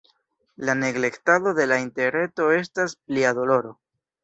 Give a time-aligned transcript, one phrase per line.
[0.55, 3.79] La neglektado de la interreto estas plia doloro.